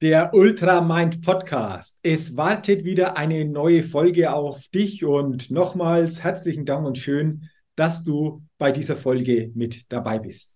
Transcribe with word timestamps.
Der 0.00 0.32
Ultra 0.32 0.80
Mind 0.80 1.22
Podcast. 1.22 1.98
Es 2.04 2.36
wartet 2.36 2.84
wieder 2.84 3.16
eine 3.16 3.44
neue 3.44 3.82
Folge 3.82 4.32
auf 4.32 4.68
dich 4.68 5.04
und 5.04 5.50
nochmals 5.50 6.22
herzlichen 6.22 6.64
Dank 6.64 6.86
und 6.86 6.98
schön, 6.98 7.48
dass 7.74 8.04
du 8.04 8.44
bei 8.58 8.70
dieser 8.70 8.94
Folge 8.94 9.50
mit 9.56 9.90
dabei 9.90 10.20
bist. 10.20 10.52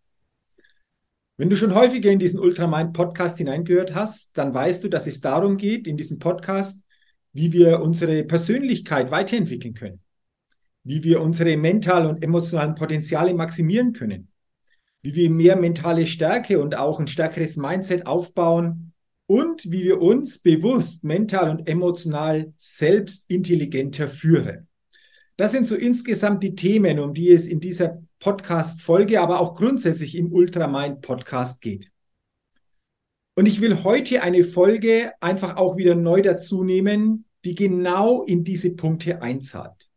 Wenn 1.36 1.50
du 1.50 1.56
schon 1.56 1.74
häufiger 1.74 2.08
in 2.12 2.20
diesen 2.20 2.38
Ultra 2.38 2.68
Mind 2.68 2.92
Podcast 2.92 3.38
hineingehört 3.38 3.96
hast, 3.96 4.30
dann 4.34 4.54
weißt 4.54 4.84
du, 4.84 4.88
dass 4.88 5.08
es 5.08 5.20
darum 5.20 5.56
geht, 5.56 5.88
in 5.88 5.96
diesem 5.96 6.20
Podcast, 6.20 6.80
wie 7.32 7.52
wir 7.52 7.80
unsere 7.80 8.22
Persönlichkeit 8.22 9.10
weiterentwickeln 9.10 9.74
können, 9.74 10.00
wie 10.84 11.02
wir 11.02 11.20
unsere 11.20 11.56
mentalen 11.56 12.06
und 12.06 12.22
emotionalen 12.22 12.76
Potenziale 12.76 13.34
maximieren 13.34 13.92
können, 13.92 14.28
wie 15.00 15.16
wir 15.16 15.30
mehr 15.30 15.56
mentale 15.56 16.06
Stärke 16.06 16.60
und 16.60 16.76
auch 16.76 17.00
ein 17.00 17.08
stärkeres 17.08 17.56
Mindset 17.56 18.06
aufbauen 18.06 18.91
und 19.26 19.70
wie 19.70 19.84
wir 19.84 20.00
uns 20.02 20.38
bewusst, 20.38 21.04
mental 21.04 21.50
und 21.50 21.68
emotional 21.68 22.52
selbst 22.58 23.30
intelligenter 23.30 24.08
führen. 24.08 24.68
Das 25.36 25.52
sind 25.52 25.66
so 25.66 25.74
insgesamt 25.74 26.42
die 26.42 26.54
Themen, 26.54 26.98
um 26.98 27.14
die 27.14 27.30
es 27.30 27.48
in 27.48 27.60
dieser 27.60 28.02
Podcast-Folge, 28.18 29.20
aber 29.20 29.40
auch 29.40 29.54
grundsätzlich 29.54 30.16
im 30.16 30.32
Ultramind-Podcast 30.32 31.60
geht. 31.60 31.90
Und 33.34 33.46
ich 33.46 33.60
will 33.60 33.82
heute 33.82 34.22
eine 34.22 34.44
Folge 34.44 35.12
einfach 35.20 35.56
auch 35.56 35.76
wieder 35.76 35.94
neu 35.94 36.20
dazu 36.20 36.64
nehmen, 36.64 37.24
die 37.44 37.54
genau 37.54 38.22
in 38.22 38.44
diese 38.44 38.76
Punkte 38.76 39.22
einzahlt. 39.22 39.88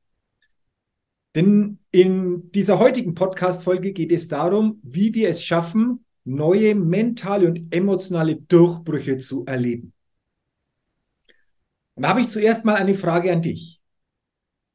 Denn 1.36 1.80
in 1.92 2.50
dieser 2.52 2.80
heutigen 2.80 3.14
Podcast-Folge 3.14 3.92
geht 3.92 4.14
es 4.14 4.30
darum, 4.30 4.80
wie 4.84 5.14
wir 5.14 5.30
es 5.30 5.44
schaffen, 5.44 6.05
neue 6.26 6.76
mentale 6.76 7.48
und 7.48 7.74
emotionale 7.74 8.36
Durchbrüche 8.36 9.20
zu 9.20 9.46
erleben. 9.46 9.94
Und 11.94 12.04
da 12.04 12.10
habe 12.10 12.22
ich 12.22 12.30
zuerst 12.30 12.66
mal 12.66 12.76
eine 12.76 12.94
Frage 12.94 13.32
an 13.32 13.42
dich. 13.42 13.80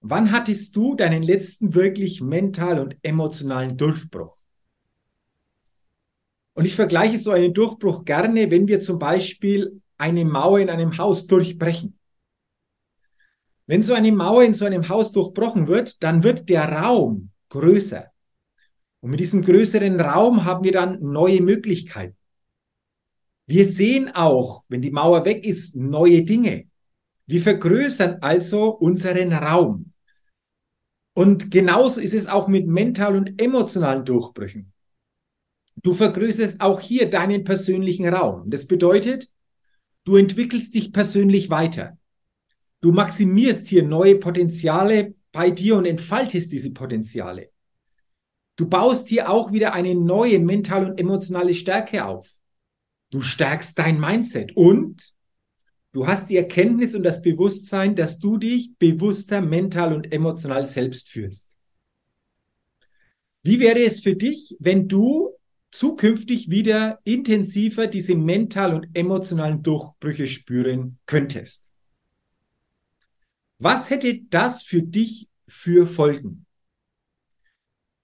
Wann 0.01 0.33
hattest 0.33 0.75
du 0.77 0.95
deinen 0.95 1.23
letzten 1.23 1.75
wirklich 1.75 2.23
mental 2.23 2.79
und 2.79 2.97
emotionalen 3.03 3.77
Durchbruch? 3.77 4.35
Und 6.55 6.65
ich 6.65 6.75
vergleiche 6.75 7.19
so 7.19 7.31
einen 7.33 7.53
Durchbruch 7.53 8.05
gerne, 8.05 8.51
wenn 8.51 8.67
wir 8.67 8.81
zum 8.81 8.99
Beispiel 8.99 9.83
eine 9.99 10.25
Mauer 10.25 10.61
in 10.61 10.71
einem 10.71 10.97
Haus 10.97 11.27
durchbrechen. 11.27 11.99
Wenn 13.67 13.83
so 13.83 13.93
eine 13.93 14.11
Mauer 14.11 14.45
in 14.45 14.55
so 14.55 14.65
einem 14.65 14.89
Haus 14.89 15.13
durchbrochen 15.13 15.69
wird, 15.69 16.03
dann 16.03 16.23
wird 16.23 16.49
der 16.49 16.65
Raum 16.73 17.31
größer. 17.51 18.10
Und 19.01 19.11
mit 19.11 19.21
diesem 19.21 19.43
größeren 19.43 19.99
Raum 20.01 20.45
haben 20.45 20.65
wir 20.65 20.73
dann 20.73 21.01
neue 21.01 21.41
Möglichkeiten. 21.41 22.17
Wir 23.47 23.67
sehen 23.67 24.15
auch, 24.15 24.65
wenn 24.69 24.83
die 24.83 24.91
Mauer 24.91 25.25
weg 25.25 25.45
ist, 25.45 25.75
neue 25.75 26.23
Dinge. 26.25 26.67
Wir 27.27 27.41
vergrößern 27.41 28.19
also 28.21 28.71
unseren 28.71 29.33
Raum. 29.33 29.93
Und 31.15 31.51
genauso 31.51 32.01
ist 32.01 32.15
es 32.15 32.27
auch 32.27 32.47
mit 32.47 32.67
mentalen 32.67 33.19
und 33.19 33.43
emotionalen 33.43 34.05
Durchbrüchen. 34.05 34.73
Du 35.83 35.95
vergrößerst 35.95 36.61
auch 36.61 36.81
hier 36.81 37.09
deinen 37.09 37.45
persönlichen 37.45 38.07
Raum. 38.09 38.51
Das 38.51 38.67
bedeutet, 38.67 39.31
du 40.05 40.17
entwickelst 40.17 40.75
dich 40.75 40.93
persönlich 40.93 41.51
weiter. 41.51 41.99
Du 42.81 42.93
maximierst 42.93 43.67
hier 43.69 43.83
neue 43.83 44.17
Potenziale 44.17 45.15
bei 45.33 45.51
dir 45.51 45.77
und 45.77 45.87
entfaltest 45.87 46.53
diese 46.53 46.73
Potenziale. 46.73 47.51
Du 48.61 48.69
baust 48.69 49.09
hier 49.09 49.31
auch 49.31 49.53
wieder 49.53 49.73
eine 49.73 49.95
neue 49.95 50.39
mentale 50.39 50.91
und 50.91 51.01
emotionale 51.01 51.55
Stärke 51.55 52.05
auf. 52.05 52.31
Du 53.09 53.23
stärkst 53.23 53.79
dein 53.79 53.99
Mindset 53.99 54.55
und 54.55 55.15
du 55.93 56.07
hast 56.07 56.29
die 56.29 56.37
Erkenntnis 56.37 56.95
und 56.95 57.03
das 57.03 57.23
Bewusstsein, 57.23 57.97
dass 57.97 58.19
du 58.19 58.37
dich 58.37 58.77
bewusster 58.77 59.41
mental 59.41 59.95
und 59.95 60.13
emotional 60.13 60.67
selbst 60.67 61.09
führst. 61.09 61.49
Wie 63.43 63.61
wäre 63.61 63.83
es 63.83 64.01
für 64.01 64.15
dich, 64.15 64.55
wenn 64.59 64.89
du 64.89 65.31
zukünftig 65.71 66.51
wieder 66.51 66.99
intensiver 67.05 67.87
diese 67.87 68.15
mental 68.15 68.75
und 68.75 68.89
emotionalen 68.93 69.63
Durchbrüche 69.63 70.29
spüren 70.29 70.99
könntest? 71.07 71.65
Was 73.57 73.89
hätte 73.89 74.21
das 74.25 74.61
für 74.63 74.83
dich 74.83 75.31
für 75.49 75.87
Folgen? 75.87 76.45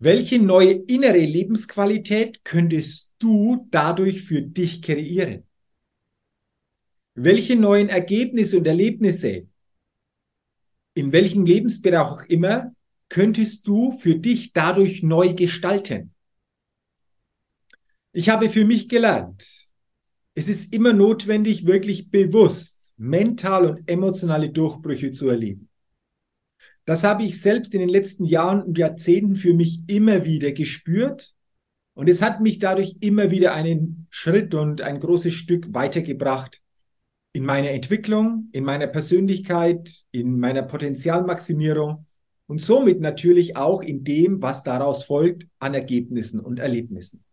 Welche 0.06 0.38
neue 0.38 0.70
innere 0.86 1.18
Lebensqualität 1.18 2.44
könntest 2.44 3.12
du 3.18 3.66
dadurch 3.72 4.22
für 4.22 4.40
dich 4.40 4.80
kreieren? 4.80 5.42
Welche 7.14 7.56
neuen 7.56 7.88
Ergebnisse 7.88 8.58
und 8.58 8.68
Erlebnisse, 8.68 9.48
in 10.94 11.10
welchem 11.10 11.44
Lebensbereich 11.44 11.98
auch 11.98 12.22
immer, 12.28 12.72
könntest 13.08 13.66
du 13.66 13.98
für 13.98 14.14
dich 14.14 14.52
dadurch 14.52 15.02
neu 15.02 15.34
gestalten? 15.34 16.14
Ich 18.12 18.28
habe 18.28 18.48
für 18.48 18.64
mich 18.64 18.88
gelernt, 18.88 19.66
es 20.34 20.48
ist 20.48 20.72
immer 20.72 20.92
notwendig, 20.92 21.66
wirklich 21.66 22.10
bewusst 22.12 22.92
mental 22.96 23.70
und 23.70 23.90
emotionale 23.90 24.50
Durchbrüche 24.50 25.10
zu 25.10 25.28
erleben. 25.28 25.68
Das 26.86 27.02
habe 27.04 27.24
ich 27.24 27.42
selbst 27.42 27.74
in 27.74 27.80
den 27.80 27.88
letzten 27.88 28.24
Jahren 28.24 28.62
und 28.62 28.78
Jahrzehnten 28.78 29.36
für 29.36 29.52
mich 29.52 29.82
immer 29.88 30.24
wieder 30.24 30.52
gespürt. 30.52 31.34
Und 31.94 32.08
es 32.08 32.22
hat 32.22 32.40
mich 32.40 32.60
dadurch 32.60 32.96
immer 33.00 33.30
wieder 33.30 33.54
einen 33.54 34.06
Schritt 34.10 34.54
und 34.54 34.80
ein 34.80 35.00
großes 35.00 35.34
Stück 35.34 35.74
weitergebracht 35.74 36.62
in 37.32 37.44
meiner 37.44 37.70
Entwicklung, 37.70 38.48
in 38.52 38.64
meiner 38.64 38.86
Persönlichkeit, 38.86 40.04
in 40.10 40.38
meiner 40.38 40.62
Potenzialmaximierung 40.62 42.06
und 42.46 42.62
somit 42.62 43.00
natürlich 43.00 43.56
auch 43.56 43.82
in 43.82 44.04
dem, 44.04 44.40
was 44.40 44.62
daraus 44.62 45.04
folgt 45.04 45.48
an 45.58 45.74
Ergebnissen 45.74 46.40
und 46.40 46.60
Erlebnissen. 46.60 47.24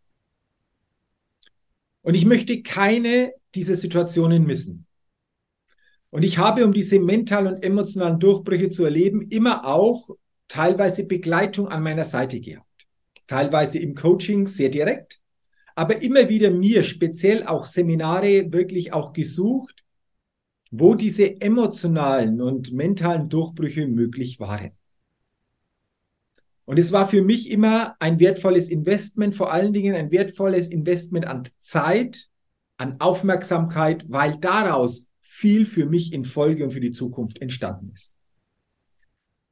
Und 2.02 2.16
ich 2.16 2.26
möchte 2.26 2.64
keine 2.64 3.34
dieser 3.54 3.76
Situationen 3.76 4.46
missen. 4.46 4.88
Und 6.14 6.22
ich 6.24 6.38
habe, 6.38 6.64
um 6.64 6.74
diese 6.74 7.00
mentalen 7.00 7.56
und 7.56 7.64
emotionalen 7.64 8.20
Durchbrüche 8.20 8.70
zu 8.70 8.86
erleben, 8.86 9.30
immer 9.32 9.66
auch 9.66 10.12
teilweise 10.48 11.08
Begleitung 11.08 11.70
an 11.70 11.82
meiner 11.82 12.06
Seite 12.06 12.40
gehabt. 12.40 12.86
Teilweise 13.26 13.80
im 13.80 13.96
Coaching 13.96 14.48
sehr 14.48 14.70
direkt, 14.70 15.20
aber 15.74 16.04
immer 16.04 16.30
wieder 16.30 16.52
mir 16.52 16.84
speziell 16.84 17.48
auch 17.48 17.66
Seminare 17.66 18.54
wirklich 18.54 18.94
auch 18.94 19.12
gesucht, 19.12 19.84
wo 20.70 20.94
diese 20.94 21.42
emotionalen 21.42 22.42
und 22.42 22.72
mentalen 22.74 23.28
Durchbrüche 23.28 23.88
möglich 23.88 24.40
waren. 24.40 24.70
Und 26.66 26.78
es 26.78 26.92
war 26.92 27.08
für 27.08 27.24
mich 27.24 27.50
immer 27.50 27.96
ein 28.00 28.20
wertvolles 28.20 28.70
Investment, 28.70 29.34
vor 29.34 29.52
allen 29.52 29.74
Dingen 29.74 29.96
ein 29.96 30.12
wertvolles 30.12 30.68
Investment 30.68 31.26
an 31.26 31.50
Zeit, 31.60 32.30
an 32.78 33.00
Aufmerksamkeit, 33.00 34.06
weil 34.10 34.38
daraus 34.38 35.08
viel 35.36 35.66
für 35.66 35.88
mich 35.88 36.14
in 36.14 36.26
Folge 36.26 36.64
und 36.64 36.72
für 36.72 36.80
die 36.80 36.92
Zukunft 36.92 37.42
entstanden 37.42 37.92
ist. 37.96 38.14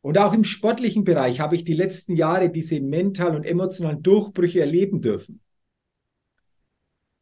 Und 0.02 0.20
auch 0.20 0.32
im 0.32 0.44
sportlichen 0.44 1.04
Bereich 1.04 1.40
habe 1.40 1.56
ich 1.56 1.64
die 1.64 1.74
letzten 1.74 2.16
Jahre 2.16 2.52
diese 2.52 2.80
mentalen 2.80 3.36
und 3.36 3.46
emotionalen 3.46 4.04
Durchbrüche 4.04 4.60
erleben 4.60 5.02
dürfen. 5.02 5.42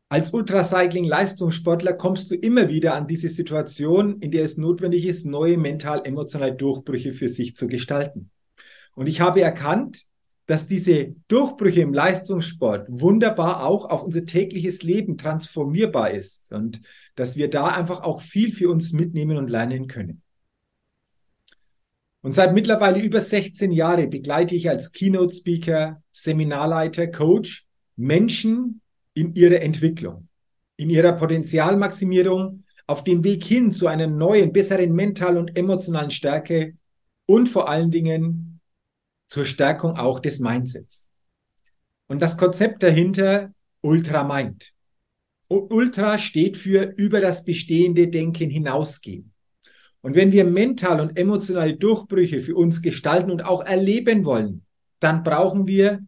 Als 0.10 0.34
Ultracycling-Leistungssportler 0.34 1.94
kommst 1.94 2.32
du 2.32 2.36
immer 2.36 2.68
wieder 2.68 2.96
an 2.96 3.08
diese 3.08 3.30
Situation, 3.30 4.20
in 4.20 4.32
der 4.32 4.44
es 4.44 4.58
notwendig 4.58 5.06
ist, 5.06 5.26
neue 5.26 5.58
mental-emotionale 5.58 6.56
Durchbrüche 6.56 7.14
für 7.14 7.30
sich 7.30 7.56
zu 7.56 7.68
gestalten. 7.68 8.30
Und 8.94 9.08
ich 9.08 9.22
habe 9.22 9.42
erkannt, 9.42 10.06
dass 10.50 10.66
diese 10.66 11.14
Durchbrüche 11.28 11.82
im 11.82 11.94
Leistungssport 11.94 12.88
wunderbar 12.90 13.68
auch 13.68 13.88
auf 13.88 14.02
unser 14.02 14.26
tägliches 14.26 14.82
Leben 14.82 15.16
transformierbar 15.16 16.10
ist 16.10 16.52
und 16.52 16.82
dass 17.14 17.38
wir 17.38 17.52
da 17.52 17.68
einfach 17.68 18.02
auch 18.02 18.20
viel 18.20 18.52
für 18.52 18.68
uns 18.72 18.92
mitnehmen 18.92 19.38
und 19.38 19.52
lernen 19.52 19.86
können. 19.86 20.24
Und 22.22 22.34
seit 22.34 22.56
mittlerweile 22.56 23.00
über 23.00 23.22
16 23.22 23.72
Jahren 23.72 24.10
begleite 24.10 24.56
ich 24.56 24.68
als 24.68 24.92
Keynote 24.92 25.36
Speaker, 25.36 26.02
Seminarleiter, 26.12 27.06
Coach 27.06 27.68
Menschen 27.96 28.82
in 29.14 29.36
ihrer 29.36 29.62
Entwicklung, 29.62 30.30
in 30.78 30.90
ihrer 30.90 31.12
Potenzialmaximierung, 31.12 32.64
auf 32.88 33.04
dem 33.04 33.24
Weg 33.24 33.44
hin 33.44 33.72
zu 33.72 33.86
einer 33.86 34.08
neuen, 34.08 34.52
besseren 34.52 34.94
mentalen 34.94 35.38
und 35.38 35.56
emotionalen 35.56 36.10
Stärke 36.10 36.74
und 37.28 37.50
vor 37.50 37.70
allen 37.70 37.92
Dingen 37.92 38.49
zur 39.30 39.46
Stärkung 39.46 39.96
auch 39.96 40.20
des 40.20 40.40
Mindsets. 40.40 41.08
Und 42.08 42.20
das 42.20 42.36
Konzept 42.36 42.84
dahinter 42.84 43.54
Ultra 43.82 44.24
Mind. 44.24 44.74
Ultra 45.48 46.18
steht 46.18 46.58
für 46.58 46.94
über 46.98 47.22
das 47.22 47.46
bestehende 47.46 48.08
Denken 48.08 48.50
hinausgehen. 48.50 49.32
Und 50.02 50.16
wenn 50.16 50.32
wir 50.32 50.46
mental 50.46 51.00
und 51.00 51.18
emotionale 51.18 51.76
Durchbrüche 51.76 52.42
für 52.42 52.56
uns 52.56 52.82
gestalten 52.82 53.32
und 53.32 53.46
auch 53.46 53.64
erleben 53.64 54.26
wollen, 54.26 54.66
dann 55.00 55.24
brauchen 55.24 55.68
wir 55.68 56.06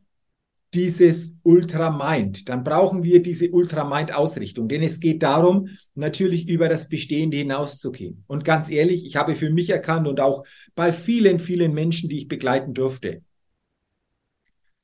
dieses 0.74 1.38
Ultramind. 1.44 2.48
Dann 2.48 2.64
brauchen 2.64 3.04
wir 3.04 3.22
diese 3.22 3.52
Ultramind-Ausrichtung. 3.52 4.70
Denn 4.70 4.82
es 4.82 5.00
geht 5.00 5.22
darum, 5.24 5.70
natürlich 5.96 6.48
über 6.48 6.70
das 6.70 6.88
Bestehende 6.88 7.38
hinauszugehen. 7.38 8.24
Und 8.28 8.46
ganz 8.46 8.70
ehrlich, 8.70 9.06
ich 9.06 9.16
habe 9.16 9.36
für 9.36 9.50
mich 9.50 9.70
erkannt 9.70 10.08
und 10.08 10.20
auch 10.20 10.46
bei 10.76 10.94
vielen, 10.94 11.40
vielen 11.40 11.74
Menschen, 11.74 12.10
die 12.10 12.20
ich 12.20 12.28
begleiten 12.28 12.74
durfte, 12.74 13.22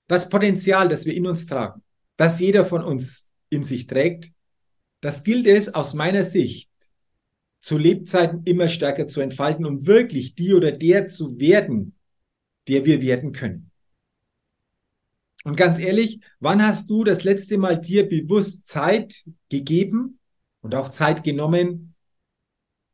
das 0.08 0.30
Potenzial, 0.30 0.88
das 0.88 1.06
wir 1.06 1.14
in 1.14 1.28
uns 1.28 1.46
tragen, 1.46 1.82
das 2.16 2.40
jeder 2.40 2.66
von 2.66 2.84
uns 2.84 3.26
in 3.50 3.64
sich 3.64 3.88
trägt, 3.88 4.32
das 5.02 5.24
gilt 5.24 5.48
es 5.48 5.74
aus 5.74 5.94
meiner 5.94 6.24
Sicht 6.24 6.70
zu 7.62 7.78
Lebzeiten 7.78 8.44
immer 8.46 8.68
stärker 8.68 9.08
zu 9.08 9.22
entfalten, 9.22 9.66
um 9.66 9.86
wirklich 9.86 10.36
die 10.36 10.54
oder 10.54 10.72
der 10.72 11.10
zu 11.10 11.40
werden, 11.40 11.96
der 12.68 12.86
wir 12.86 13.02
werden 13.02 13.32
können. 13.32 13.72
Und 15.48 15.56
ganz 15.56 15.80
ehrlich, 15.80 16.20
wann 16.42 16.62
hast 16.62 16.90
du 16.90 17.06
das 17.06 17.24
letzte 17.24 17.58
Mal 17.58 17.80
dir 17.80 18.10
bewusst 18.10 18.68
Zeit 18.68 19.24
gegeben 19.48 20.20
und 20.60 20.76
auch 20.76 20.90
Zeit 20.90 21.24
genommen, 21.24 21.96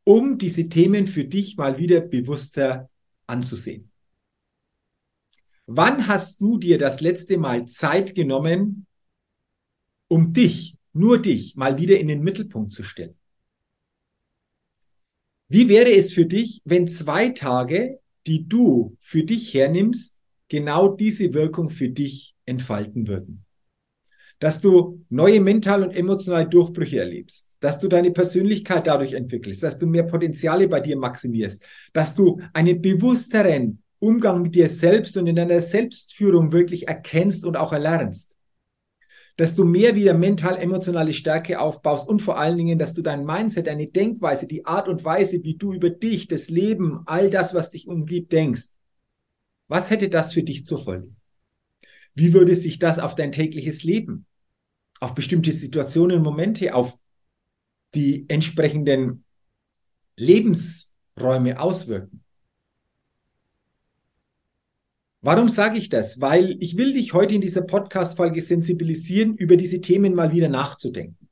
um 0.04 0.38
diese 0.38 0.70
Themen 0.70 1.08
für 1.08 1.26
dich 1.26 1.58
mal 1.58 1.80
wieder 1.80 2.00
bewusster 2.00 2.92
anzusehen? 3.26 3.90
Wann 5.66 6.06
hast 6.06 6.42
du 6.42 6.60
dir 6.60 6.78
das 6.78 7.02
letzte 7.02 7.40
Mal 7.40 7.66
Zeit 7.66 8.14
genommen, 8.14 8.86
um 10.08 10.32
dich, 10.32 10.78
nur 10.94 11.20
dich, 11.20 11.56
mal 11.56 11.80
wieder 11.80 12.00
in 12.00 12.08
den 12.08 12.22
Mittelpunkt 12.22 12.72
zu 12.72 12.84
stellen? 12.84 13.18
Wie 15.48 15.70
wäre 15.70 15.92
es 15.92 16.14
für 16.14 16.28
dich, 16.28 16.62
wenn 16.66 16.88
zwei 16.88 17.30
Tage, 17.30 18.00
die 18.28 18.48
du 18.48 18.96
für 19.02 19.24
dich 19.24 19.56
hernimmst, 19.56 20.13
genau 20.54 20.90
diese 20.90 21.34
Wirkung 21.34 21.72
für 21.72 21.90
dich 21.90 22.36
entfalten 22.46 23.08
würden? 23.08 23.44
Dass 24.38 24.62
du 24.62 25.04
neue 25.10 25.40
mental 25.40 25.82
und 25.82 25.96
emotionale 25.96 26.48
Durchbrüche 26.48 27.00
erlebst, 27.00 27.48
dass 27.60 27.80
du 27.80 27.88
deine 27.88 28.12
Persönlichkeit 28.12 28.86
dadurch 28.86 29.14
entwickelst, 29.14 29.64
dass 29.64 29.80
du 29.80 29.88
mehr 29.88 30.04
Potenziale 30.04 30.68
bei 30.68 30.80
dir 30.80 30.96
maximierst, 30.96 31.64
dass 31.92 32.14
du 32.14 32.40
einen 32.54 32.80
bewussteren 32.84 33.82
Umgang 33.98 34.44
mit 34.44 34.54
dir 34.54 34.70
selbst 34.70 35.18
und 35.18 35.26
in 35.26 35.38
deiner 35.38 35.60
Selbstführung 35.60 36.52
wirklich 36.52 36.88
erkennst 36.88 37.46
und 37.46 37.58
auch 37.58 37.74
erlernst 37.74 38.34
dass 39.36 39.56
du 39.56 39.66
mehr 39.66 39.96
wieder 39.96 40.14
mental-emotionale 40.14 41.12
Stärke 41.12 41.60
aufbaust 41.60 42.08
und 42.08 42.22
vor 42.22 42.38
allen 42.38 42.56
Dingen, 42.56 42.78
dass 42.78 42.94
du 42.94 43.02
dein 43.02 43.26
Mindset, 43.26 43.66
deine 43.66 43.88
Denkweise, 43.88 44.46
die 44.46 44.68
Art 44.68 44.88
und 44.88 45.04
Weise, 45.04 45.44
wie 45.44 45.56
du 45.56 45.74
über 45.74 45.90
dich, 45.90 46.28
das 46.28 46.50
Leben, 46.50 47.02
all 47.08 47.32
das, 47.32 47.56
was 47.56 47.72
dich 47.72 47.88
umgibt, 47.88 48.32
denkst. 48.32 48.68
Was 49.68 49.90
hätte 49.90 50.10
das 50.10 50.34
für 50.34 50.44
dich 50.44 50.66
zur 50.66 50.84
Folge? 50.84 51.10
Wie 52.14 52.34
würde 52.34 52.56
sich 52.56 52.80
das 52.80 53.00
auf 53.00 53.16
dein 53.16 53.32
tägliches 53.32 53.84
Leben, 53.84 54.26
auf 55.00 55.16
bestimmte 55.16 55.52
Situationen, 55.52 56.22
Momente, 56.22 56.76
auf 56.76 56.98
die 57.96 58.26
entsprechenden 58.28 59.24
Lebensräume 60.16 61.60
auswirken? 61.60 62.24
Warum 65.22 65.48
sage 65.48 65.78
ich 65.78 65.88
das? 65.88 66.20
Weil 66.20 66.58
ich 66.60 66.76
will 66.76 66.94
dich 66.94 67.14
heute 67.14 67.36
in 67.36 67.42
dieser 67.42 67.62
Podcast-Folge 67.62 68.42
sensibilisieren, 68.42 69.36
über 69.36 69.56
diese 69.56 69.80
Themen 69.80 70.14
mal 70.14 70.34
wieder 70.34 70.50
nachzudenken. 70.50 71.30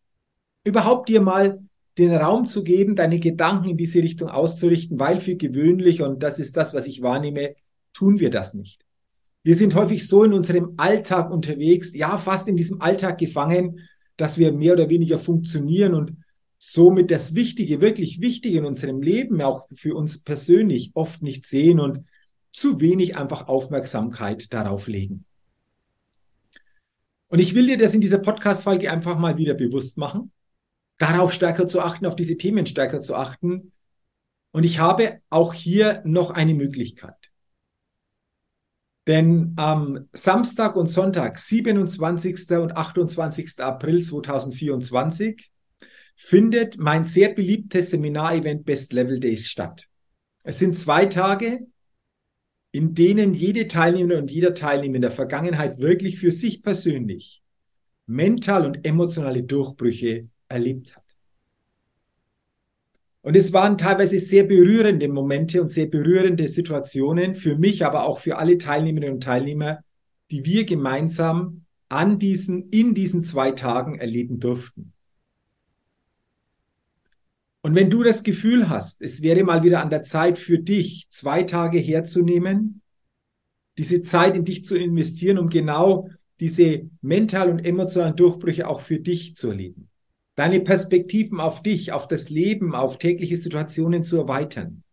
Überhaupt 0.63 1.09
dir 1.09 1.21
mal 1.21 1.61
den 1.97 2.15
Raum 2.15 2.47
zu 2.47 2.63
geben, 2.63 2.95
deine 2.95 3.19
Gedanken 3.19 3.67
in 3.67 3.77
diese 3.77 3.99
Richtung 3.99 4.29
auszurichten, 4.29 4.97
weil 4.97 5.19
für 5.19 5.35
gewöhnlich, 5.35 6.01
und 6.01 6.23
das 6.23 6.39
ist 6.39 6.55
das, 6.55 6.73
was 6.73 6.87
ich 6.87 7.01
wahrnehme, 7.01 7.55
tun 7.93 8.19
wir 8.19 8.29
das 8.29 8.53
nicht. 8.53 8.85
Wir 9.43 9.55
sind 9.55 9.75
häufig 9.75 10.07
so 10.07 10.23
in 10.23 10.33
unserem 10.33 10.73
Alltag 10.77 11.31
unterwegs, 11.31 11.93
ja, 11.95 12.17
fast 12.17 12.47
in 12.47 12.55
diesem 12.55 12.81
Alltag 12.81 13.17
gefangen, 13.17 13.79
dass 14.17 14.37
wir 14.37 14.51
mehr 14.51 14.73
oder 14.73 14.89
weniger 14.89 15.17
funktionieren 15.17 15.95
und 15.95 16.17
somit 16.59 17.09
das 17.09 17.33
Wichtige, 17.33 17.81
wirklich 17.81 18.21
Wichtige 18.21 18.59
in 18.59 18.65
unserem 18.65 19.01
Leben, 19.01 19.41
auch 19.41 19.67
für 19.73 19.95
uns 19.95 20.23
persönlich, 20.23 20.91
oft 20.93 21.23
nicht 21.23 21.47
sehen 21.47 21.79
und 21.79 22.05
zu 22.51 22.79
wenig 22.79 23.17
einfach 23.17 23.47
Aufmerksamkeit 23.47 24.53
darauf 24.53 24.87
legen. 24.87 25.25
Und 27.29 27.39
ich 27.39 27.55
will 27.55 27.65
dir 27.65 27.77
das 27.77 27.95
in 27.95 28.01
dieser 28.01 28.19
Podcast-Folge 28.19 28.91
einfach 28.91 29.17
mal 29.17 29.37
wieder 29.37 29.55
bewusst 29.55 29.97
machen, 29.97 30.31
darauf 30.99 31.33
stärker 31.33 31.67
zu 31.67 31.81
achten, 31.81 32.05
auf 32.05 32.15
diese 32.15 32.37
Themen 32.37 32.67
stärker 32.67 33.01
zu 33.01 33.15
achten. 33.15 33.71
Und 34.51 34.65
ich 34.65 34.79
habe 34.79 35.21
auch 35.29 35.53
hier 35.53 36.03
noch 36.05 36.29
eine 36.29 36.53
Möglichkeit. 36.53 37.30
Denn 39.11 39.51
am 39.57 40.07
Samstag 40.13 40.77
und 40.77 40.87
Sonntag, 40.87 41.37
27. 41.37 42.49
und 42.51 42.77
28. 42.77 43.59
April 43.59 44.01
2024, 44.01 45.51
findet 46.15 46.77
mein 46.77 47.03
sehr 47.03 47.27
beliebtes 47.27 47.89
Seminarevent 47.89 48.63
Best 48.63 48.93
Level 48.93 49.19
Days 49.19 49.49
statt. 49.49 49.89
Es 50.43 50.59
sind 50.59 50.77
zwei 50.77 51.07
Tage, 51.07 51.67
in 52.71 52.95
denen 52.95 53.33
jede 53.33 53.67
Teilnehmerin 53.67 54.21
und 54.21 54.31
jeder 54.31 54.53
Teilnehmer 54.53 54.95
in 54.95 55.01
der 55.01 55.11
Vergangenheit 55.11 55.79
wirklich 55.79 56.17
für 56.17 56.31
sich 56.31 56.63
persönlich 56.63 57.43
mental 58.05 58.65
und 58.65 58.87
emotionale 58.87 59.43
Durchbrüche 59.43 60.29
erlebt 60.47 60.95
hat. 60.95 61.00
Und 63.21 63.37
es 63.37 63.53
waren 63.53 63.77
teilweise 63.77 64.19
sehr 64.19 64.43
berührende 64.43 65.07
Momente 65.07 65.61
und 65.61 65.69
sehr 65.69 65.85
berührende 65.85 66.47
Situationen 66.47 67.35
für 67.35 67.57
mich, 67.57 67.85
aber 67.85 68.07
auch 68.07 68.17
für 68.17 68.37
alle 68.37 68.57
Teilnehmerinnen 68.57 69.15
und 69.15 69.23
Teilnehmer, 69.23 69.83
die 70.31 70.43
wir 70.43 70.65
gemeinsam 70.65 71.65
an 71.87 72.17
diesen, 72.17 72.69
in 72.69 72.95
diesen 72.95 73.23
zwei 73.23 73.51
Tagen 73.51 73.99
erleben 73.99 74.39
durften. 74.39 74.93
Und 77.61 77.75
wenn 77.75 77.91
du 77.91 78.01
das 78.01 78.23
Gefühl 78.23 78.69
hast, 78.69 79.03
es 79.03 79.21
wäre 79.21 79.43
mal 79.43 79.61
wieder 79.61 79.83
an 79.83 79.91
der 79.91 80.03
Zeit 80.03 80.39
für 80.39 80.57
dich, 80.57 81.07
zwei 81.11 81.43
Tage 81.43 81.77
herzunehmen, 81.77 82.81
diese 83.77 84.01
Zeit 84.01 84.35
in 84.35 84.45
dich 84.45 84.65
zu 84.65 84.75
investieren, 84.75 85.37
um 85.37 85.49
genau 85.49 86.09
diese 86.39 86.89
mental 87.01 87.51
und 87.51 87.59
emotionalen 87.59 88.15
Durchbrüche 88.15 88.67
auch 88.67 88.81
für 88.81 88.99
dich 88.99 89.35
zu 89.35 89.49
erleben. 89.49 89.90
Deine 90.35 90.61
Perspektiven 90.61 91.39
auf 91.39 91.61
dich, 91.61 91.91
auf 91.91 92.07
das 92.07 92.29
Leben, 92.29 92.73
auf 92.73 92.97
tägliche 92.97 93.37
Situationen 93.37 94.03
zu 94.03 94.17
erweitern. 94.17 94.83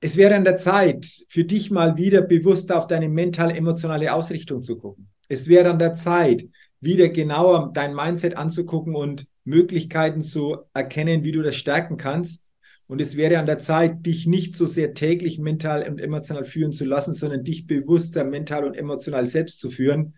Es 0.00 0.16
wäre 0.16 0.34
an 0.34 0.44
der 0.44 0.56
Zeit, 0.56 1.06
für 1.28 1.44
dich 1.44 1.70
mal 1.70 1.98
wieder 1.98 2.22
bewusster 2.22 2.78
auf 2.78 2.86
deine 2.86 3.10
mental-emotionale 3.10 4.14
Ausrichtung 4.14 4.62
zu 4.62 4.78
gucken. 4.78 5.10
Es 5.28 5.46
wäre 5.46 5.70
an 5.70 5.78
der 5.78 5.94
Zeit, 5.94 6.48
wieder 6.80 7.10
genauer 7.10 7.70
dein 7.74 7.94
Mindset 7.94 8.36
anzugucken 8.36 8.96
und 8.96 9.26
Möglichkeiten 9.44 10.22
zu 10.22 10.56
erkennen, 10.72 11.22
wie 11.22 11.32
du 11.32 11.42
das 11.42 11.56
stärken 11.56 11.98
kannst. 11.98 12.46
Und 12.86 13.00
es 13.00 13.16
wäre 13.16 13.38
an 13.38 13.46
der 13.46 13.58
Zeit, 13.58 14.06
dich 14.06 14.26
nicht 14.26 14.56
so 14.56 14.66
sehr 14.66 14.94
täglich 14.94 15.38
mental 15.38 15.86
und 15.88 16.00
emotional 16.00 16.44
führen 16.44 16.72
zu 16.72 16.86
lassen, 16.86 17.14
sondern 17.14 17.44
dich 17.44 17.66
bewusster 17.66 18.24
mental 18.24 18.64
und 18.64 18.76
emotional 18.76 19.26
selbst 19.26 19.60
zu 19.60 19.70
führen. 19.70 20.14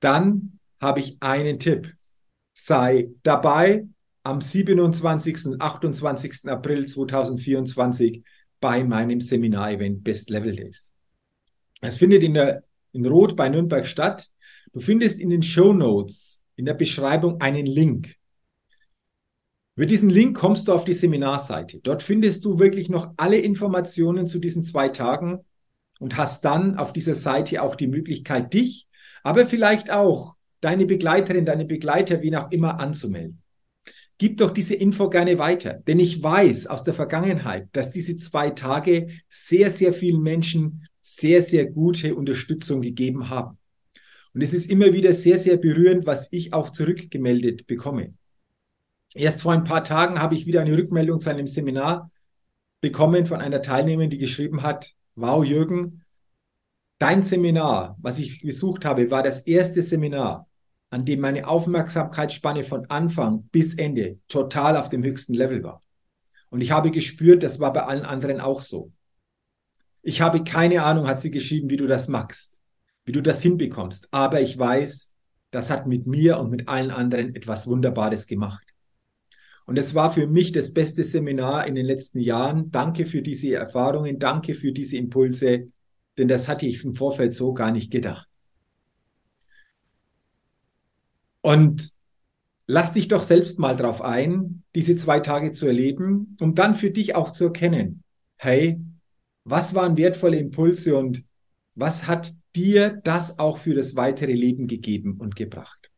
Dann 0.00 0.58
habe 0.80 1.00
ich 1.00 1.16
einen 1.20 1.58
Tipp. 1.58 1.94
Sei 2.52 3.10
dabei 3.22 3.86
am 4.22 4.40
27. 4.40 5.46
und 5.46 5.60
28. 5.60 6.48
April 6.48 6.86
2024 6.86 8.24
bei 8.60 8.82
meinem 8.82 9.20
Seminar-Event 9.20 10.02
Best 10.02 10.30
Level 10.30 10.54
Days. 10.54 10.90
Es 11.80 11.96
findet 11.96 12.22
in, 12.22 12.34
der, 12.34 12.64
in 12.92 13.06
Rot 13.06 13.36
bei 13.36 13.48
Nürnberg 13.48 13.86
statt. 13.86 14.28
Du 14.72 14.80
findest 14.80 15.20
in 15.20 15.30
den 15.30 15.42
Show 15.42 15.72
Notes, 15.72 16.42
in 16.56 16.64
der 16.64 16.74
Beschreibung 16.74 17.40
einen 17.40 17.66
Link. 17.66 18.16
Über 19.76 19.86
diesen 19.86 20.08
Link 20.08 20.36
kommst 20.36 20.68
du 20.68 20.72
auf 20.72 20.86
die 20.86 20.94
Seminarseite. 20.94 21.80
Dort 21.82 22.02
findest 22.02 22.44
du 22.46 22.58
wirklich 22.58 22.88
noch 22.88 23.12
alle 23.18 23.38
Informationen 23.38 24.26
zu 24.26 24.38
diesen 24.38 24.64
zwei 24.64 24.88
Tagen 24.88 25.44
und 26.00 26.16
hast 26.16 26.44
dann 26.46 26.78
auf 26.78 26.94
dieser 26.94 27.14
Seite 27.14 27.62
auch 27.62 27.76
die 27.76 27.86
Möglichkeit, 27.86 28.54
dich, 28.54 28.88
aber 29.22 29.46
vielleicht 29.46 29.90
auch 29.90 30.35
deine 30.60 30.86
Begleiterin, 30.86 31.44
deine 31.44 31.64
Begleiter, 31.64 32.22
wie 32.22 32.36
auch 32.36 32.50
immer, 32.50 32.80
anzumelden. 32.80 33.42
Gib 34.18 34.38
doch 34.38 34.50
diese 34.50 34.74
Info 34.74 35.10
gerne 35.10 35.38
weiter, 35.38 35.74
denn 35.74 36.00
ich 36.00 36.22
weiß 36.22 36.68
aus 36.68 36.84
der 36.84 36.94
Vergangenheit, 36.94 37.68
dass 37.72 37.90
diese 37.90 38.16
zwei 38.16 38.50
Tage 38.50 39.08
sehr, 39.28 39.70
sehr 39.70 39.92
vielen 39.92 40.22
Menschen 40.22 40.88
sehr, 41.02 41.42
sehr 41.42 41.66
gute 41.66 42.14
Unterstützung 42.14 42.80
gegeben 42.80 43.28
haben. 43.28 43.58
Und 44.32 44.42
es 44.42 44.54
ist 44.54 44.70
immer 44.70 44.92
wieder 44.92 45.12
sehr, 45.12 45.38
sehr 45.38 45.56
berührend, 45.56 46.06
was 46.06 46.28
ich 46.32 46.52
auch 46.52 46.70
zurückgemeldet 46.70 47.66
bekomme. 47.66 48.14
Erst 49.14 49.42
vor 49.42 49.52
ein 49.52 49.64
paar 49.64 49.84
Tagen 49.84 50.20
habe 50.20 50.34
ich 50.34 50.46
wieder 50.46 50.62
eine 50.62 50.76
Rückmeldung 50.76 51.20
zu 51.20 51.30
einem 51.30 51.46
Seminar 51.46 52.10
bekommen 52.80 53.26
von 53.26 53.40
einer 53.40 53.62
Teilnehmerin, 53.62 54.10
die 54.10 54.18
geschrieben 54.18 54.62
hat, 54.62 54.92
wow 55.14 55.44
Jürgen, 55.44 56.04
dein 56.98 57.22
Seminar, 57.22 57.96
was 58.00 58.18
ich 58.18 58.40
gesucht 58.40 58.84
habe, 58.84 59.10
war 59.10 59.22
das 59.22 59.40
erste 59.40 59.82
Seminar, 59.82 60.48
an 60.90 61.04
dem 61.04 61.20
meine 61.20 61.48
Aufmerksamkeitsspanne 61.48 62.64
von 62.64 62.86
Anfang 62.90 63.44
bis 63.52 63.74
Ende 63.74 64.18
total 64.28 64.76
auf 64.76 64.88
dem 64.88 65.02
höchsten 65.02 65.34
Level 65.34 65.62
war. 65.62 65.82
Und 66.50 66.60
ich 66.60 66.70
habe 66.70 66.90
gespürt, 66.90 67.42
das 67.42 67.60
war 67.60 67.72
bei 67.72 67.82
allen 67.82 68.04
anderen 68.04 68.40
auch 68.40 68.62
so. 68.62 68.92
Ich 70.02 70.20
habe 70.20 70.44
keine 70.44 70.84
Ahnung, 70.84 71.08
hat 71.08 71.20
sie 71.20 71.30
geschrieben, 71.30 71.68
wie 71.68 71.76
du 71.76 71.86
das 71.86 72.08
machst, 72.08 72.56
wie 73.04 73.12
du 73.12 73.20
das 73.20 73.42
hinbekommst. 73.42 74.08
Aber 74.12 74.40
ich 74.40 74.56
weiß, 74.56 75.12
das 75.50 75.70
hat 75.70 75.86
mit 75.86 76.06
mir 76.06 76.38
und 76.38 76.50
mit 76.50 76.68
allen 76.68 76.90
anderen 76.90 77.34
etwas 77.34 77.66
Wunderbares 77.66 78.26
gemacht. 78.26 78.64
Und 79.66 79.78
es 79.78 79.96
war 79.96 80.12
für 80.12 80.28
mich 80.28 80.52
das 80.52 80.72
beste 80.72 81.02
Seminar 81.02 81.66
in 81.66 81.74
den 81.74 81.86
letzten 81.86 82.20
Jahren. 82.20 82.70
Danke 82.70 83.04
für 83.04 83.20
diese 83.20 83.54
Erfahrungen, 83.54 84.20
danke 84.20 84.54
für 84.54 84.70
diese 84.70 84.96
Impulse, 84.96 85.72
denn 86.18 86.28
das 86.28 86.48
hatte 86.48 86.66
ich 86.66 86.84
im 86.84 86.94
Vorfeld 86.94 87.34
so 87.34 87.52
gar 87.52 87.70
nicht 87.70 87.90
gedacht. 87.90 88.28
Und 91.40 91.92
lass 92.66 92.92
dich 92.92 93.08
doch 93.08 93.22
selbst 93.22 93.58
mal 93.58 93.76
drauf 93.76 94.02
ein, 94.02 94.64
diese 94.74 94.96
zwei 94.96 95.20
Tage 95.20 95.52
zu 95.52 95.66
erleben, 95.66 96.36
um 96.40 96.54
dann 96.54 96.74
für 96.74 96.90
dich 96.90 97.14
auch 97.14 97.30
zu 97.30 97.44
erkennen, 97.44 98.02
hey, 98.36 98.80
was 99.44 99.74
waren 99.74 99.96
wertvolle 99.96 100.38
Impulse 100.38 100.96
und 100.96 101.22
was 101.74 102.06
hat 102.06 102.32
dir 102.56 103.00
das 103.04 103.38
auch 103.38 103.58
für 103.58 103.74
das 103.74 103.94
weitere 103.94 104.32
Leben 104.32 104.66
gegeben 104.66 105.18
und 105.18 105.36
gebracht? 105.36 105.90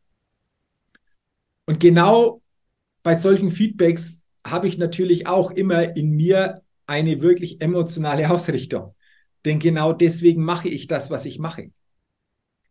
Und 1.65 1.79
genau 1.79 2.41
bei 3.01 3.17
solchen 3.17 3.49
Feedbacks 3.49 4.21
habe 4.45 4.67
ich 4.67 4.77
natürlich 4.77 5.27
auch 5.27 5.51
immer 5.51 5.95
in 5.95 6.11
mir 6.11 6.61
eine 6.85 7.21
wirklich 7.21 7.61
emotionale 7.61 8.29
Ausrichtung. 8.31 8.93
Denn 9.45 9.59
genau 9.59 9.93
deswegen 9.93 10.43
mache 10.43 10.69
ich 10.69 10.87
das, 10.87 11.11
was 11.11 11.25
ich 11.25 11.39
mache. 11.39 11.71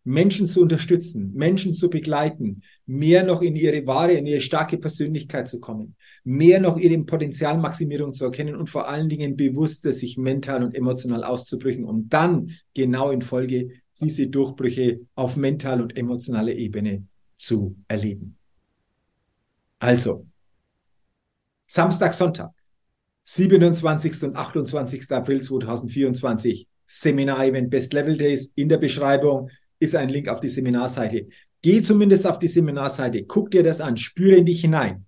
Menschen 0.04 0.48
zu 0.48 0.62
unterstützen, 0.62 1.34
Menschen 1.34 1.74
zu 1.74 1.90
begleiten, 1.90 2.62
mehr 2.86 3.24
noch 3.24 3.42
in 3.42 3.56
ihre 3.56 3.86
wahre, 3.86 4.12
in 4.12 4.24
ihre 4.24 4.40
starke 4.40 4.78
Persönlichkeit 4.78 5.50
zu 5.50 5.60
kommen, 5.60 5.96
mehr 6.24 6.60
noch 6.60 6.78
ihre 6.78 6.98
Potenzialmaximierung 7.02 8.14
zu 8.14 8.24
erkennen 8.24 8.56
und 8.56 8.70
vor 8.70 8.88
allen 8.88 9.10
Dingen 9.10 9.36
bewusster 9.36 9.92
sich 9.92 10.16
mental 10.16 10.64
und 10.64 10.74
emotional 10.74 11.24
auszubrechen, 11.24 11.84
um 11.84 12.08
dann 12.08 12.52
genau 12.72 13.10
in 13.10 13.20
Folge 13.20 13.70
diese 14.00 14.28
Durchbrüche 14.28 15.00
auf 15.14 15.36
mental 15.36 15.82
und 15.82 15.94
emotionaler 15.96 16.52
Ebene 16.52 17.04
zu 17.36 17.76
erleben. 17.86 18.38
Also, 19.78 20.26
Samstag, 21.66 22.14
Sonntag, 22.14 22.52
27. 23.30 24.22
und 24.22 24.36
28. 24.36 25.10
April 25.10 25.42
2024, 25.42 26.66
Seminar-Event 26.86 27.68
Best 27.68 27.92
Level 27.92 28.16
Days 28.16 28.52
in 28.54 28.70
der 28.70 28.78
Beschreibung 28.78 29.50
ist 29.78 29.94
ein 29.94 30.08
Link 30.08 30.28
auf 30.28 30.40
die 30.40 30.48
Seminarseite. 30.48 31.28
Geh 31.60 31.82
zumindest 31.82 32.26
auf 32.26 32.38
die 32.38 32.48
Seminarseite, 32.48 33.24
guck 33.24 33.50
dir 33.50 33.62
das 33.62 33.82
an, 33.82 33.98
spüre 33.98 34.36
in 34.36 34.46
dich 34.46 34.62
hinein. 34.62 35.04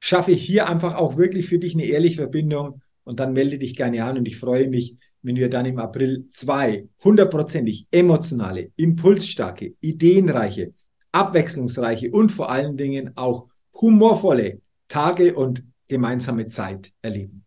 Schaffe 0.00 0.32
hier 0.32 0.66
einfach 0.66 0.96
auch 0.96 1.16
wirklich 1.16 1.46
für 1.46 1.60
dich 1.60 1.74
eine 1.74 1.84
ehrliche 1.84 2.16
Verbindung 2.16 2.82
und 3.04 3.20
dann 3.20 3.34
melde 3.34 3.56
dich 3.56 3.76
gerne 3.76 4.02
an 4.04 4.18
und 4.18 4.26
ich 4.26 4.36
freue 4.36 4.66
mich, 4.66 4.96
wenn 5.22 5.36
wir 5.36 5.48
dann 5.48 5.66
im 5.66 5.78
April 5.78 6.26
zwei 6.32 6.88
hundertprozentig 7.04 7.86
emotionale, 7.92 8.72
impulsstarke, 8.74 9.74
ideenreiche, 9.80 10.74
abwechslungsreiche 11.12 12.10
und 12.10 12.32
vor 12.32 12.50
allen 12.50 12.76
Dingen 12.76 13.16
auch 13.16 13.46
humorvolle 13.80 14.60
Tage 14.88 15.36
und 15.36 15.62
gemeinsame 15.92 16.48
Zeit 16.48 16.92
erleben. 17.02 17.44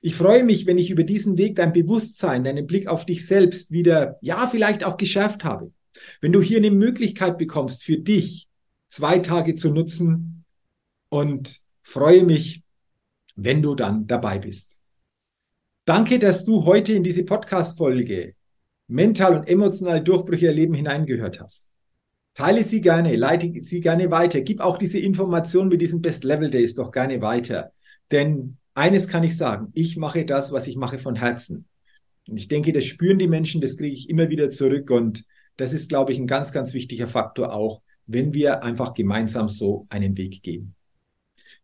Ich 0.00 0.16
freue 0.16 0.42
mich, 0.42 0.66
wenn 0.66 0.78
ich 0.78 0.90
über 0.90 1.04
diesen 1.04 1.38
Weg 1.38 1.54
dein 1.56 1.72
Bewusstsein, 1.72 2.42
deinen 2.42 2.66
Blick 2.66 2.88
auf 2.88 3.06
dich 3.06 3.24
selbst 3.24 3.70
wieder, 3.70 4.18
ja, 4.20 4.48
vielleicht 4.48 4.82
auch 4.82 4.96
geschärft 4.96 5.44
habe. 5.44 5.72
Wenn 6.20 6.32
du 6.32 6.42
hier 6.42 6.58
eine 6.58 6.72
Möglichkeit 6.72 7.38
bekommst, 7.38 7.84
für 7.84 7.98
dich 7.98 8.48
zwei 8.88 9.20
Tage 9.20 9.54
zu 9.54 9.70
nutzen 9.70 10.44
und 11.08 11.60
freue 11.82 12.24
mich, 12.24 12.64
wenn 13.36 13.62
du 13.62 13.76
dann 13.76 14.06
dabei 14.06 14.38
bist. 14.38 14.78
Danke, 15.84 16.18
dass 16.18 16.44
du 16.44 16.64
heute 16.64 16.92
in 16.92 17.04
diese 17.04 17.24
Podcast-Folge 17.24 18.34
mental 18.88 19.36
und 19.38 19.48
emotional 19.48 20.02
Durchbrüche 20.02 20.48
erleben 20.48 20.74
hineingehört 20.74 21.40
hast. 21.40 21.71
Teile 22.34 22.64
sie 22.64 22.80
gerne, 22.80 23.14
leite 23.16 23.52
sie 23.62 23.80
gerne 23.80 24.10
weiter. 24.10 24.40
Gib 24.40 24.60
auch 24.60 24.78
diese 24.78 24.98
Information 24.98 25.68
mit 25.68 25.80
diesen 25.80 26.00
Best 26.00 26.24
Level 26.24 26.50
Days 26.50 26.74
doch 26.74 26.90
gerne 26.90 27.20
weiter. 27.20 27.72
Denn 28.10 28.56
eines 28.74 29.06
kann 29.06 29.22
ich 29.22 29.36
sagen, 29.36 29.70
ich 29.74 29.96
mache 29.96 30.24
das, 30.24 30.50
was 30.52 30.66
ich 30.66 30.76
mache 30.76 30.98
von 30.98 31.16
Herzen. 31.16 31.66
Und 32.28 32.38
ich 32.38 32.48
denke, 32.48 32.72
das 32.72 32.84
spüren 32.84 33.18
die 33.18 33.28
Menschen, 33.28 33.60
das 33.60 33.76
kriege 33.76 33.92
ich 33.92 34.08
immer 34.08 34.30
wieder 34.30 34.50
zurück. 34.50 34.90
Und 34.90 35.24
das 35.56 35.72
ist, 35.72 35.90
glaube 35.90 36.12
ich, 36.12 36.18
ein 36.18 36.26
ganz, 36.26 36.52
ganz 36.52 36.72
wichtiger 36.72 37.06
Faktor 37.06 37.52
auch, 37.52 37.82
wenn 38.06 38.32
wir 38.32 38.62
einfach 38.62 38.94
gemeinsam 38.94 39.48
so 39.48 39.86
einen 39.90 40.16
Weg 40.16 40.42
gehen. 40.42 40.74